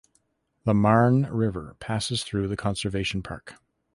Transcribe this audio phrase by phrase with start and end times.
[0.63, 3.57] The Marne River passes through the conservation park.